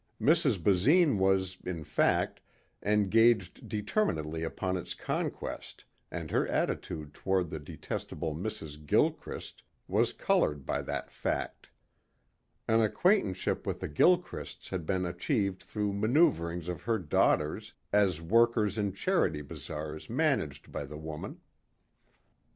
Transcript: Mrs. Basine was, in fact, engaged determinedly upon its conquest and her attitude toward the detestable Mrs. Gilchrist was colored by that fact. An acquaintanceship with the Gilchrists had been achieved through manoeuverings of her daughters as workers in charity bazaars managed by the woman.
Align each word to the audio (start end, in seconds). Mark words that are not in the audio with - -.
Mrs. 0.19 0.57
Basine 0.63 1.19
was, 1.19 1.59
in 1.63 1.83
fact, 1.83 2.41
engaged 2.81 3.69
determinedly 3.69 4.41
upon 4.41 4.75
its 4.75 4.95
conquest 4.95 5.85
and 6.09 6.31
her 6.31 6.47
attitude 6.47 7.13
toward 7.13 7.51
the 7.51 7.59
detestable 7.59 8.33
Mrs. 8.33 8.83
Gilchrist 8.83 9.61
was 9.87 10.11
colored 10.11 10.65
by 10.65 10.81
that 10.81 11.11
fact. 11.11 11.69
An 12.67 12.81
acquaintanceship 12.81 13.67
with 13.67 13.79
the 13.79 13.87
Gilchrists 13.89 14.69
had 14.69 14.87
been 14.87 15.05
achieved 15.05 15.61
through 15.61 15.93
manoeuverings 15.93 16.67
of 16.67 16.81
her 16.81 16.97
daughters 16.97 17.75
as 17.93 18.19
workers 18.21 18.79
in 18.79 18.93
charity 18.93 19.43
bazaars 19.43 20.09
managed 20.09 20.71
by 20.71 20.83
the 20.83 20.97
woman. 20.97 21.41